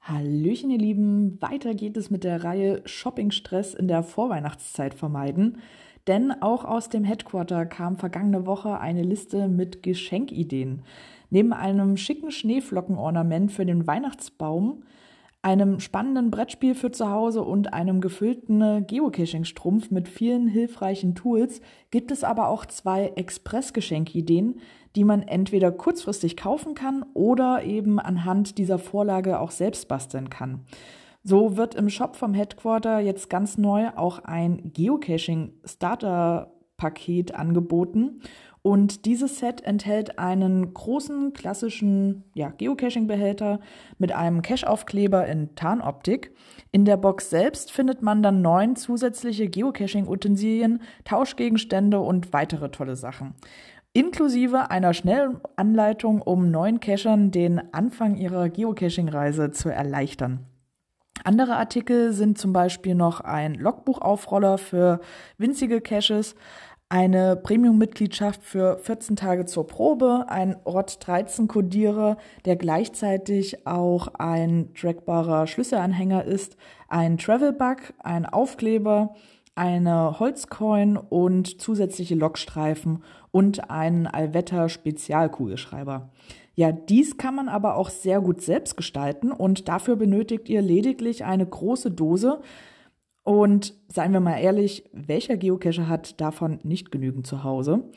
[0.00, 1.40] Hallöchen, ihr Lieben.
[1.40, 5.58] Weiter geht es mit der Reihe Shopping-Stress in der Vorweihnachtszeit vermeiden.
[6.06, 10.82] Denn auch aus dem Headquarter kam vergangene Woche eine Liste mit Geschenkideen.
[11.30, 14.82] Neben einem schicken Schneeflockenornament für den Weihnachtsbaum
[15.46, 21.60] einem spannenden Brettspiel für zu Hause und einem gefüllten Geocaching-Strumpf mit vielen hilfreichen Tools
[21.92, 24.58] gibt es aber auch zwei Express-Geschenkideen,
[24.96, 30.64] die man entweder kurzfristig kaufen kann oder eben anhand dieser Vorlage auch selbst basteln kann.
[31.22, 34.72] So wird im Shop vom Headquarter jetzt ganz neu auch ein
[36.76, 38.20] Geocaching-Starter-Paket angeboten
[38.62, 43.60] und dieses Set enthält einen großen klassischen ja, Geocaching-Behälter
[43.98, 46.32] mit einem Cache-Aufkleber in Tarnoptik.
[46.72, 53.34] In der Box selbst findet man dann neun zusätzliche Geocaching-Utensilien, Tauschgegenstände und weitere tolle Sachen.
[53.92, 60.44] Inklusive einer schnellen Anleitung, um neuen Cachern den Anfang ihrer Geocaching-Reise zu erleichtern.
[61.26, 65.00] Andere Artikel sind zum Beispiel noch ein Logbuchaufroller für
[65.38, 66.36] winzige Caches,
[66.88, 76.22] eine Premium-Mitgliedschaft für 14 Tage zur Probe, ein ROT13-Kodierer, der gleichzeitig auch ein trackbarer Schlüsselanhänger
[76.22, 76.56] ist,
[76.88, 79.16] ein Travel-Bug, ein Aufkleber,
[79.56, 83.02] eine Holzcoin und zusätzliche Lokstreifen
[83.32, 86.08] und einen Alvetta Spezialkugelschreiber.
[86.56, 91.24] Ja, dies kann man aber auch sehr gut selbst gestalten und dafür benötigt ihr lediglich
[91.24, 92.40] eine große Dose,
[93.26, 97.90] und seien wir mal ehrlich, welcher Geocacher hat davon nicht genügend zu Hause?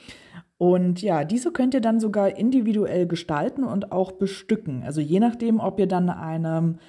[0.57, 4.81] Und ja, diese könnt ihr dann sogar individuell gestalten und auch bestücken.
[4.81, 6.80] Also je nachdem, ob ihr dann einem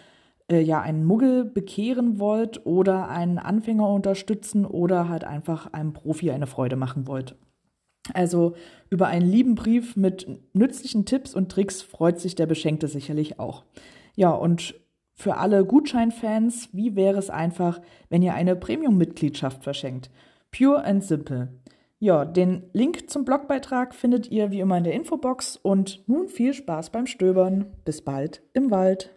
[0.50, 6.30] äh, ja einen Muggel bekehren wollt oder einen Anfänger unterstützen oder halt einfach einem Profi
[6.30, 7.36] eine Freude machen wollt.
[8.14, 8.54] Also
[8.90, 13.64] über einen lieben Brief mit nützlichen Tipps und Tricks freut sich der Beschenkte sicherlich auch.
[14.16, 14.74] Ja, und
[15.14, 20.10] für alle Gutscheinfans, wie wäre es einfach, wenn ihr eine Premium-Mitgliedschaft verschenkt?
[20.50, 21.48] Pure and simple.
[21.98, 26.54] Ja, den Link zum Blogbeitrag findet ihr wie immer in der Infobox und nun viel
[26.54, 27.66] Spaß beim Stöbern.
[27.84, 29.10] Bis bald im Wald.